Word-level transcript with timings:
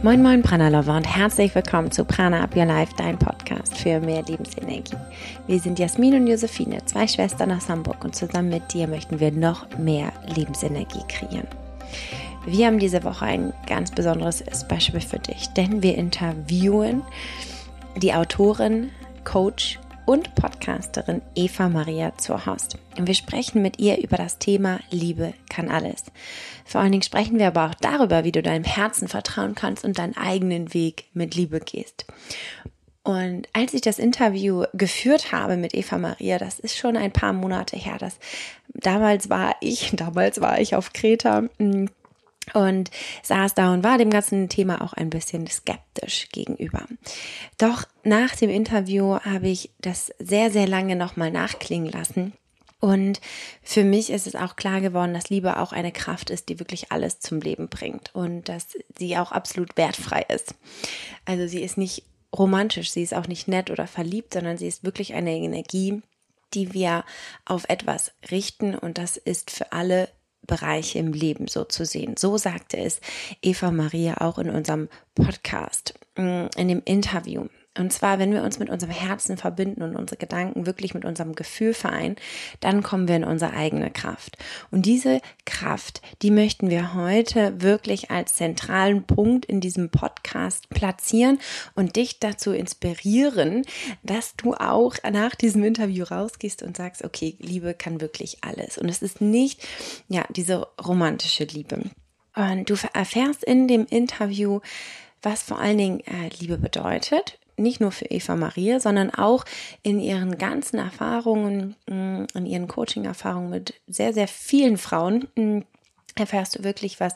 Moin 0.00 0.22
Moin 0.22 0.42
Prana 0.42 0.68
Lover 0.68 0.96
und 0.96 1.04
herzlich 1.04 1.52
willkommen 1.56 1.90
zu 1.90 2.04
Prana 2.04 2.44
Up 2.44 2.54
Your 2.54 2.66
Life, 2.66 2.92
dein 2.96 3.18
Podcast 3.18 3.76
für 3.76 3.98
mehr 3.98 4.22
Lebensenergie. 4.22 4.94
Wir 5.48 5.58
sind 5.58 5.80
Jasmin 5.80 6.14
und 6.14 6.28
Josephine, 6.28 6.84
zwei 6.84 7.08
Schwestern 7.08 7.50
aus 7.50 7.68
Hamburg 7.68 8.04
und 8.04 8.14
zusammen 8.14 8.48
mit 8.48 8.72
dir 8.72 8.86
möchten 8.86 9.18
wir 9.18 9.32
noch 9.32 9.66
mehr 9.76 10.12
Lebensenergie 10.36 11.02
kreieren. 11.08 11.48
Wir 12.46 12.68
haben 12.68 12.78
diese 12.78 13.02
Woche 13.02 13.24
ein 13.24 13.52
ganz 13.66 13.90
besonderes 13.90 14.44
Special 14.52 15.00
für 15.00 15.18
dich, 15.18 15.48
denn 15.48 15.82
wir 15.82 15.96
interviewen 15.96 17.02
die 17.96 18.14
Autorin, 18.14 18.90
Coach 19.24 19.80
und 20.08 20.34
Podcasterin 20.34 21.20
Eva 21.34 21.68
Maria 21.68 22.16
Zurhorst. 22.16 22.78
Und 22.96 23.06
wir 23.06 23.14
sprechen 23.14 23.60
mit 23.60 23.78
ihr 23.78 24.02
über 24.02 24.16
das 24.16 24.38
Thema 24.38 24.80
Liebe 24.90 25.34
kann 25.50 25.68
alles. 25.68 26.02
Vor 26.64 26.80
allen 26.80 26.92
Dingen 26.92 27.02
sprechen 27.02 27.38
wir 27.38 27.48
aber 27.48 27.66
auch 27.66 27.74
darüber, 27.74 28.24
wie 28.24 28.32
du 28.32 28.40
deinem 28.40 28.64
Herzen 28.64 29.06
vertrauen 29.06 29.54
kannst 29.54 29.84
und 29.84 29.98
deinen 29.98 30.16
eigenen 30.16 30.72
Weg 30.72 31.04
mit 31.12 31.34
Liebe 31.34 31.60
gehst. 31.60 32.06
Und 33.02 33.48
als 33.52 33.74
ich 33.74 33.82
das 33.82 33.98
Interview 33.98 34.64
geführt 34.72 35.30
habe 35.30 35.58
mit 35.58 35.74
Eva 35.74 35.98
Maria, 35.98 36.38
das 36.38 36.58
ist 36.58 36.78
schon 36.78 36.96
ein 36.96 37.12
paar 37.12 37.34
Monate 37.34 37.76
her, 37.76 37.98
das 37.98 38.18
damals 38.68 39.28
war 39.28 39.56
ich, 39.60 39.90
damals 39.94 40.40
war 40.40 40.58
ich 40.58 40.74
auf 40.74 40.94
Kreta 40.94 41.50
hm, 41.58 41.90
und 42.54 42.90
saß 43.22 43.54
da 43.54 43.72
und 43.72 43.84
war 43.84 43.98
dem 43.98 44.10
ganzen 44.10 44.48
Thema 44.48 44.82
auch 44.82 44.92
ein 44.92 45.10
bisschen 45.10 45.46
skeptisch 45.46 46.28
gegenüber. 46.30 46.84
Doch 47.58 47.84
nach 48.04 48.34
dem 48.36 48.50
Interview 48.50 49.18
habe 49.20 49.48
ich 49.48 49.70
das 49.80 50.12
sehr, 50.18 50.50
sehr 50.50 50.66
lange 50.66 50.96
nochmal 50.96 51.30
nachklingen 51.30 51.90
lassen. 51.90 52.32
Und 52.80 53.20
für 53.62 53.82
mich 53.82 54.10
ist 54.10 54.26
es 54.26 54.36
auch 54.36 54.54
klar 54.54 54.80
geworden, 54.80 55.12
dass 55.12 55.30
Liebe 55.30 55.58
auch 55.58 55.72
eine 55.72 55.90
Kraft 55.90 56.30
ist, 56.30 56.48
die 56.48 56.60
wirklich 56.60 56.92
alles 56.92 57.18
zum 57.18 57.40
Leben 57.40 57.68
bringt 57.68 58.14
und 58.14 58.48
dass 58.48 58.68
sie 58.96 59.16
auch 59.16 59.32
absolut 59.32 59.76
wertfrei 59.76 60.24
ist. 60.28 60.54
Also 61.24 61.48
sie 61.48 61.62
ist 61.62 61.76
nicht 61.76 62.04
romantisch, 62.36 62.90
sie 62.90 63.02
ist 63.02 63.14
auch 63.14 63.26
nicht 63.26 63.48
nett 63.48 63.70
oder 63.70 63.86
verliebt, 63.86 64.34
sondern 64.34 64.58
sie 64.58 64.68
ist 64.68 64.84
wirklich 64.84 65.14
eine 65.14 65.34
Energie, 65.34 66.02
die 66.54 66.72
wir 66.72 67.04
auf 67.44 67.64
etwas 67.68 68.12
richten 68.30 68.74
und 68.74 68.98
das 68.98 69.16
ist 69.16 69.50
für 69.50 69.72
alle 69.72 70.08
Bereiche 70.46 70.98
im 70.98 71.12
Leben 71.12 71.46
so 71.48 71.64
zu 71.64 71.84
sehen. 71.84 72.16
So 72.16 72.38
sagte 72.38 72.78
es 72.78 73.00
Eva 73.42 73.70
Maria 73.70 74.18
auch 74.20 74.38
in 74.38 74.50
unserem 74.50 74.88
Podcast, 75.14 75.94
mm, 76.16 76.46
in 76.56 76.68
dem 76.68 76.82
Interview. 76.84 77.46
Und 77.78 77.92
zwar, 77.92 78.18
wenn 78.18 78.32
wir 78.32 78.42
uns 78.42 78.58
mit 78.58 78.70
unserem 78.70 78.92
Herzen 78.92 79.36
verbinden 79.36 79.82
und 79.82 79.96
unsere 79.96 80.18
Gedanken 80.18 80.66
wirklich 80.66 80.94
mit 80.94 81.04
unserem 81.04 81.34
Gefühl 81.34 81.74
vereinen, 81.74 82.16
dann 82.60 82.82
kommen 82.82 83.08
wir 83.08 83.16
in 83.16 83.24
unsere 83.24 83.52
eigene 83.52 83.90
Kraft. 83.90 84.36
Und 84.70 84.86
diese 84.86 85.20
Kraft, 85.46 86.02
die 86.22 86.30
möchten 86.30 86.70
wir 86.70 86.94
heute 86.94 87.62
wirklich 87.62 88.10
als 88.10 88.34
zentralen 88.34 89.04
Punkt 89.04 89.46
in 89.46 89.60
diesem 89.60 89.90
Podcast 89.90 90.68
platzieren 90.70 91.38
und 91.74 91.96
dich 91.96 92.18
dazu 92.18 92.52
inspirieren, 92.52 93.64
dass 94.02 94.34
du 94.36 94.54
auch 94.54 94.94
nach 95.10 95.34
diesem 95.34 95.64
Interview 95.64 96.04
rausgehst 96.04 96.62
und 96.62 96.76
sagst, 96.76 97.04
okay, 97.04 97.36
Liebe 97.38 97.74
kann 97.74 98.00
wirklich 98.00 98.38
alles. 98.42 98.78
Und 98.78 98.88
es 98.88 99.02
ist 99.02 99.20
nicht, 99.20 99.66
ja, 100.08 100.24
diese 100.30 100.66
romantische 100.84 101.44
Liebe. 101.44 101.90
Und 102.34 102.70
du 102.70 102.76
erfährst 102.92 103.44
in 103.44 103.68
dem 103.68 103.86
Interview, 103.86 104.60
was 105.22 105.42
vor 105.42 105.58
allen 105.58 105.78
Dingen 105.78 106.00
äh, 106.00 106.28
Liebe 106.38 106.58
bedeutet, 106.58 107.38
nicht 107.58 107.80
nur 107.80 107.92
für 107.92 108.06
Eva 108.06 108.36
Maria, 108.36 108.80
sondern 108.80 109.10
auch 109.10 109.44
in 109.82 110.00
ihren 110.00 110.38
ganzen 110.38 110.78
Erfahrungen, 110.78 111.76
mm, 111.86 112.24
in 112.34 112.46
ihren 112.46 112.68
Coaching-Erfahrungen 112.68 113.50
mit 113.50 113.74
sehr, 113.86 114.12
sehr 114.12 114.28
vielen 114.28 114.78
Frauen 114.78 115.28
mm, 115.34 115.60
erfährst 116.14 116.58
du 116.58 116.64
wirklich, 116.64 117.00
was 117.00 117.14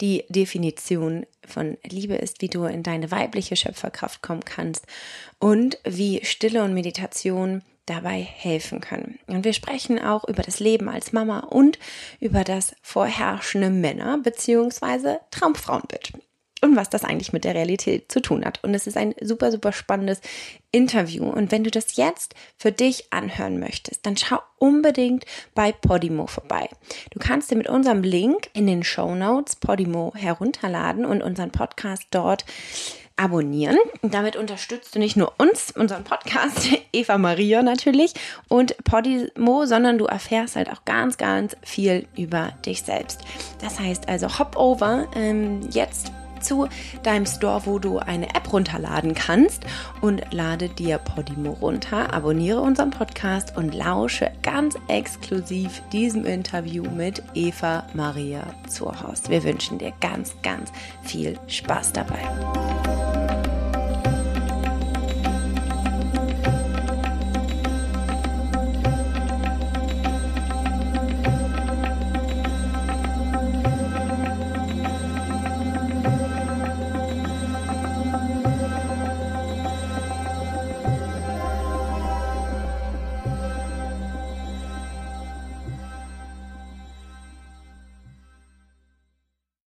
die 0.00 0.24
Definition 0.28 1.26
von 1.46 1.78
Liebe 1.84 2.14
ist, 2.14 2.42
wie 2.42 2.48
du 2.48 2.64
in 2.64 2.82
deine 2.82 3.10
weibliche 3.10 3.56
Schöpferkraft 3.56 4.22
kommen 4.22 4.44
kannst 4.44 4.86
und 5.38 5.78
wie 5.84 6.24
Stille 6.24 6.62
und 6.62 6.74
Meditation 6.74 7.62
dabei 7.86 8.22
helfen 8.22 8.80
können. 8.80 9.18
Und 9.26 9.44
wir 9.44 9.52
sprechen 9.52 9.98
auch 9.98 10.24
über 10.26 10.42
das 10.42 10.58
Leben 10.58 10.88
als 10.88 11.12
Mama 11.12 11.40
und 11.40 11.78
über 12.18 12.44
das 12.44 12.74
vorherrschende 12.82 13.70
Männer- 13.70 14.18
bzw. 14.18 15.18
Traumfrauenbild 15.30 16.12
und 16.64 16.76
was 16.76 16.88
das 16.88 17.04
eigentlich 17.04 17.34
mit 17.34 17.44
der 17.44 17.54
Realität 17.54 18.10
zu 18.10 18.20
tun 18.20 18.44
hat. 18.44 18.64
Und 18.64 18.74
es 18.74 18.86
ist 18.86 18.96
ein 18.96 19.14
super, 19.20 19.52
super 19.52 19.70
spannendes 19.70 20.20
Interview. 20.72 21.24
Und 21.24 21.52
wenn 21.52 21.62
du 21.62 21.70
das 21.70 21.96
jetzt 21.96 22.34
für 22.56 22.72
dich 22.72 23.12
anhören 23.12 23.60
möchtest, 23.60 24.06
dann 24.06 24.16
schau 24.16 24.38
unbedingt 24.58 25.26
bei 25.54 25.72
Podimo 25.72 26.26
vorbei. 26.26 26.68
Du 27.10 27.18
kannst 27.18 27.50
dir 27.50 27.56
mit 27.56 27.68
unserem 27.68 28.02
Link 28.02 28.48
in 28.54 28.66
den 28.66 28.82
Show 28.82 29.14
Notes 29.14 29.56
Podimo 29.56 30.14
herunterladen 30.16 31.04
und 31.04 31.22
unseren 31.22 31.50
Podcast 31.50 32.04
dort 32.10 32.46
abonnieren. 33.16 33.76
Damit 34.02 34.36
unterstützt 34.36 34.94
du 34.94 34.98
nicht 34.98 35.16
nur 35.16 35.34
uns, 35.38 35.70
unseren 35.70 36.04
Podcast, 36.04 36.68
Eva 36.92 37.18
Maria 37.18 37.62
natürlich 37.62 38.14
und 38.48 38.76
Podimo, 38.84 39.66
sondern 39.66 39.98
du 39.98 40.06
erfährst 40.06 40.56
halt 40.56 40.70
auch 40.70 40.84
ganz, 40.84 41.16
ganz 41.16 41.56
viel 41.62 42.08
über 42.16 42.52
dich 42.66 42.82
selbst. 42.82 43.20
Das 43.60 43.78
heißt 43.78 44.08
also, 44.08 44.38
hop 44.38 44.56
over 44.56 45.06
ähm, 45.14 45.60
jetzt 45.70 46.03
zu 46.44 46.68
deinem 47.02 47.26
Store, 47.26 47.62
wo 47.64 47.78
du 47.78 47.98
eine 47.98 48.34
App 48.34 48.52
runterladen 48.52 49.14
kannst 49.14 49.64
und 50.00 50.22
lade 50.32 50.68
dir 50.68 50.98
Podimo 50.98 51.52
runter, 51.52 52.12
abonniere 52.12 52.60
unseren 52.60 52.90
Podcast 52.90 53.56
und 53.56 53.74
lausche 53.74 54.30
ganz 54.42 54.76
exklusiv 54.88 55.82
diesem 55.92 56.24
Interview 56.24 56.84
mit 56.84 57.22
Eva 57.34 57.86
Maria 57.94 58.42
Zurhaus. 58.68 59.28
Wir 59.28 59.42
wünschen 59.42 59.78
dir 59.78 59.92
ganz, 60.00 60.34
ganz 60.42 60.70
viel 61.02 61.38
Spaß 61.48 61.92
dabei. 61.92 62.83